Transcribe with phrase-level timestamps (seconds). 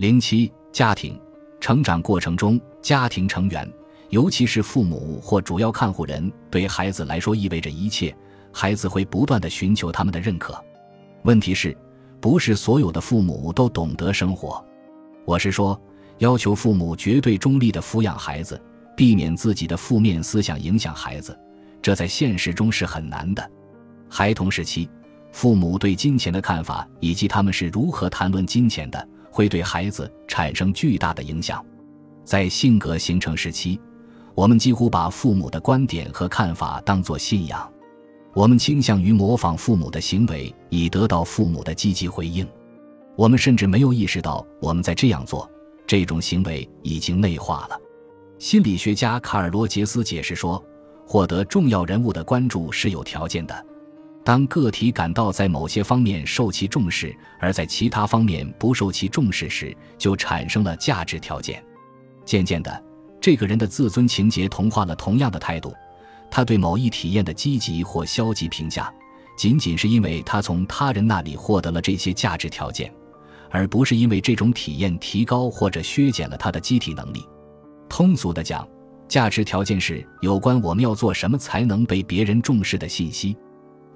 [0.00, 1.20] 零七家庭
[1.60, 3.70] 成长过程中，家庭成员，
[4.08, 8.16] 尤其是父母或主要看护人，对孩子来说意味着一切。
[8.50, 10.58] 孩子会不断的寻求他们的认可。
[11.24, 11.76] 问题是，
[12.18, 14.64] 不是所有的父母都懂得生活。
[15.26, 15.78] 我是说，
[16.16, 18.58] 要求父母绝对中立的抚养孩子，
[18.96, 21.38] 避免自己的负面思想影响孩子，
[21.82, 23.50] 这在现实中是很难的。
[24.08, 24.88] 孩童时期，
[25.30, 29.06] 父母对金钱的看法以及他们是如何谈论金钱的。
[29.30, 31.64] 会对孩子产生巨大的影响。
[32.24, 33.80] 在性格形成时期，
[34.34, 37.70] 我们几乎把父母的观点和看法当作信仰，
[38.34, 42.46] 我们倾向于模仿父母的行为，以得到父母的积极回应。
[43.16, 45.50] 我们甚至没有意识到我们在这样做，
[45.86, 47.78] 这种行为已经内化了。
[48.38, 50.62] 心理学家卡尔罗杰斯解释说
[51.06, 53.66] ：“获得重要人物的关注是有条件的。”
[54.22, 61.64] 当个体感到在某些方面受其重视，而在其他方面不受其重视时，就产生了价值条件。
[62.24, 62.84] 渐渐的，
[63.20, 65.74] 这个人的自尊情节同化了同样的态度。
[66.30, 68.92] 他对某一体验的积极或消极评价，
[69.36, 72.92] 仅仅是因为他从他人那里获得了这些价值条件，
[73.50, 77.26] 而不是因为这种体验提高或者削减了他的机体能力。
[77.88, 78.68] 通俗的讲，
[79.08, 83.36] 价值条件是有关我们要做什么才能被别人重视的信息。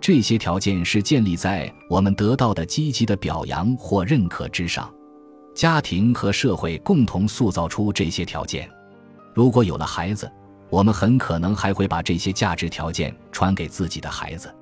[0.05, 4.93] 这些条件是建立在我们得到的积极的表扬或认可之上，
[5.55, 8.69] 家庭和社会共同塑造出这些条件。
[9.33, 10.31] 如果有了孩子，
[10.69, 14.55] 我们很可能还会把这些价值条件传给自己的孩子。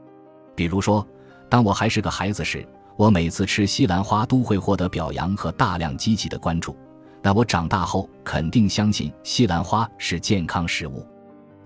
[0.55, 1.05] 比如说，
[1.49, 2.65] 当我还是个孩子时，
[2.97, 6.77] 我每次吃西兰花都会获得表扬和大量积极的关注。
[7.21, 11.05] 那我长大后肯定相信西兰花是健康食物。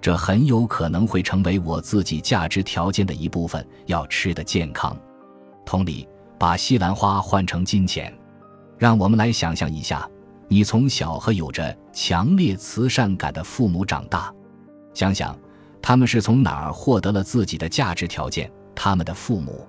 [0.06, 4.96] 这很有可能会成为我自己价值条件的一部分，要吃的健康。
[5.64, 8.16] 同理，把西兰花换成金钱，
[8.78, 10.08] 让我们来想象一下：
[10.46, 14.32] 你从小和有着强烈慈善感的父母长大，
[14.94, 15.36] 想想
[15.82, 18.48] 他们是从哪儿获得了自己的价值条件？
[18.76, 19.66] 他们的父母。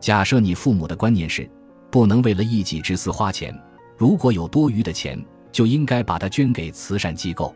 [0.00, 1.48] 假设你父母的观念是
[1.88, 3.56] 不能为了一己之私花钱，
[3.96, 7.54] 如果有多余的钱，就应该把它捐给慈善机构。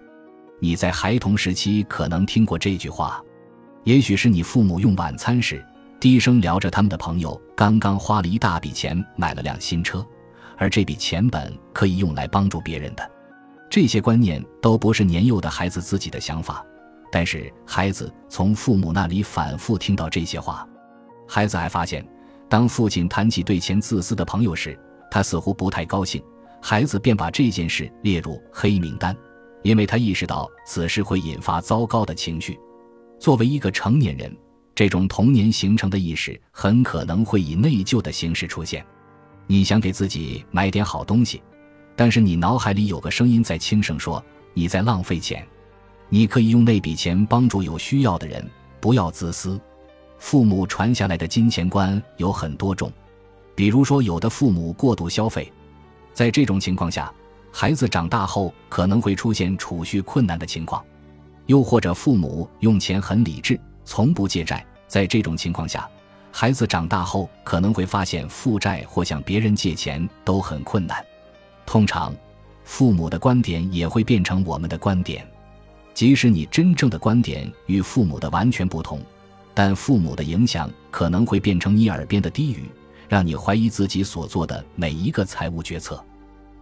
[0.63, 3.21] 你在孩童时期可能听过这句话，
[3.83, 5.61] 也许是你父母用晚餐时
[5.99, 10.07] 低声聊着他们的朋友刚刚花了一大笔钱买了辆新车，
[10.57, 13.11] 而这笔钱本可以用来帮助别人的。
[13.69, 16.65] 这些观念都不是年幼的孩子自己的想法，
[17.11, 20.65] 但是孩子从父母那里反复听到这些话。
[21.27, 22.07] 孩子还发现，
[22.49, 24.79] 当父亲谈起对钱自私的朋友时，
[25.11, 26.23] 他似乎不太高兴，
[26.61, 29.13] 孩子便把这件事列入黑名单。
[29.63, 32.59] 因为他意识到此事会引发糟糕的情绪，
[33.19, 34.37] 作为一个成年人，
[34.75, 38.85] 这种童年形成的意识很可能会以内疚的形式出现。
[39.47, 41.43] 你想给自己买点好东西，
[41.95, 44.25] 但是你脑海里有个声音在轻声说
[44.55, 45.47] ：“你在浪费钱，
[46.09, 48.49] 你可以用那笔钱帮助有需要的人，
[48.81, 49.61] 不要自私。”
[50.19, 52.93] 父母传下来的金钱观有很多种，
[53.55, 55.53] 比如说，有的父母过度消费，
[56.13, 57.13] 在这种情况下。
[57.53, 60.83] 孩子长大后可能会出现储蓄困难的情况，
[61.47, 64.65] 又或者父母用钱很理智，从不借债。
[64.89, 65.89] 在这种情况下，
[66.31, 71.05] 孩子长大后可能会发现负债或向别人借钱都很困难。
[71.65, 72.15] 通常，
[72.65, 75.27] 父母的观点也会变成我们的观点，
[75.95, 79.01] 即使你真正的观点与父母的完全不同，
[79.55, 82.65] 但父母的影响可能会变成你耳边的低语，
[83.09, 86.03] 让你怀疑自己所做的每一个财务决策。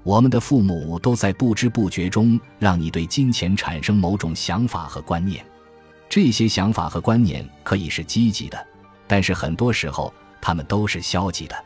[0.03, 5.45] 我们的父母都在不知不觉中让你对金钱产生某种想法和观念，
[6.09, 8.67] 这些想法和观念可以是积极的，
[9.07, 11.65] 但是很多时候他们都是消极的。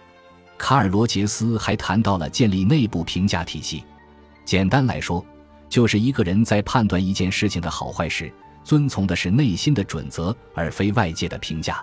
[0.58, 3.84] 卡尔·罗杰斯还谈到了建立内部评价体系，
[4.44, 5.24] 简单来说，
[5.68, 8.32] 就是一个人在判断一件事情的好坏时，
[8.64, 11.80] 遵从的是内心的准则，而非外界的评价。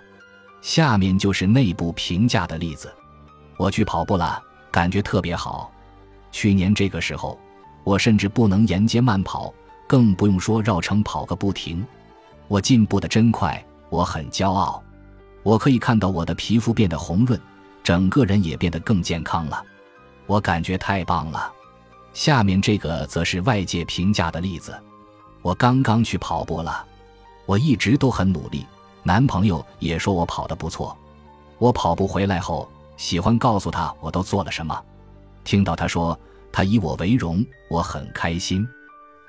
[0.61, 2.93] 下面就是内部评价的例子：
[3.57, 5.70] 我去跑步了，感觉特别好。
[6.31, 7.37] 去年这个时候，
[7.83, 9.53] 我甚至不能沿街慢跑，
[9.87, 11.85] 更不用说绕城跑个不停。
[12.47, 14.81] 我进步的真快，我很骄傲。
[15.43, 17.39] 我可以看到我的皮肤变得红润，
[17.83, 19.63] 整个人也变得更健康了。
[20.27, 21.51] 我感觉太棒了。
[22.13, 24.77] 下面这个则是外界评价的例子：
[25.41, 26.85] 我刚刚去跑步了，
[27.45, 28.65] 我一直都很努力，
[29.01, 30.95] 男朋友也说我跑得不错。
[31.57, 34.79] 我跑步回来后，喜欢告诉他我都做了什么。
[35.43, 36.19] 听到他说
[36.51, 38.67] 他以我为荣，我很开心。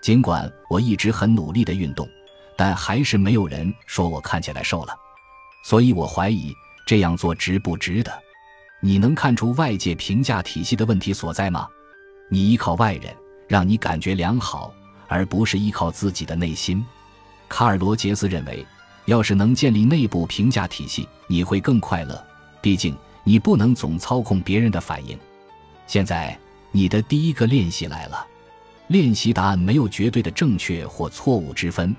[0.00, 2.08] 尽管我一直很努力的运动，
[2.56, 4.94] 但还是没有人说我看起来瘦了。
[5.64, 6.52] 所以我怀疑
[6.86, 8.12] 这样做值不值得？
[8.80, 11.68] 你能看出外界评价体系的问题所在吗？
[12.28, 13.14] 你依靠外人，
[13.46, 14.74] 让你感觉良好，
[15.06, 16.84] 而不是依靠自己的内心。
[17.48, 18.66] 卡尔罗杰斯认为，
[19.04, 22.20] 要是能建立内部评价体系，你会更快乐。
[22.60, 25.16] 毕竟，你不能总操控别人的反应。
[25.86, 26.38] 现在，
[26.70, 28.26] 你的第一个练习来了。
[28.88, 31.94] 练习答案没有绝对的正确或错误之分，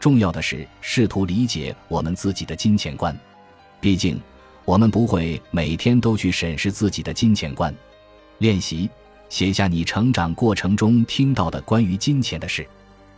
[0.00, 3.14] 重要的是试图理解我们自己的金钱观。
[3.80, 4.20] 毕竟，
[4.64, 7.74] 我们不会每天都去审视自己的金钱观。
[8.38, 8.88] 练习
[9.28, 12.66] 写下你成长过程中听到的关于金钱的事。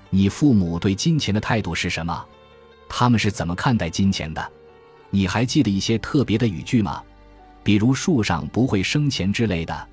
[0.09, 2.25] 你父母对金钱的态度是什么？
[2.89, 4.53] 他们是怎么看待金钱的？
[5.11, 7.03] 你还记得一些特别的语句吗？
[7.63, 9.89] 比如“树上不会生钱”之类的。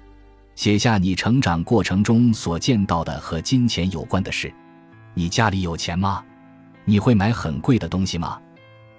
[0.57, 4.51] 写下你成长过程中所见到的和金钱有关的事。
[5.13, 6.25] 你家里有钱吗？
[6.83, 8.42] 你会买很贵的东西吗？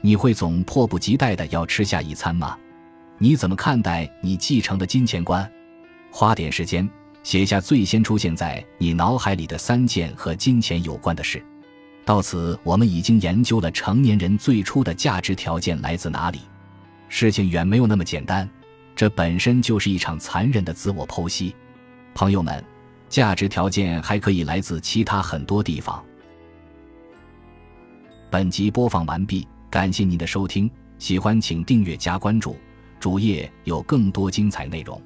[0.00, 2.56] 你会总迫不及待的要吃下一餐吗？
[3.18, 5.50] 你怎么看待你继承的金钱观？
[6.12, 6.88] 花点时间
[7.24, 11.44] 写下最先出现在你脑海里的三件和金钱有关的事。
[12.04, 16.38] 到此，我们已经研究了成年人最初的价值条件来自哪里。
[17.08, 18.48] 事情远没有那么简单。
[18.98, 21.54] 这本身就是一场残忍的自我剖析，
[22.14, 22.64] 朋友们，
[23.08, 26.04] 价值条件还可以来自其他很多地方。
[28.28, 30.68] 本集播放完毕，感谢您的收听，
[30.98, 32.56] 喜欢请订阅加关注，
[32.98, 35.00] 主页有更多精彩内容。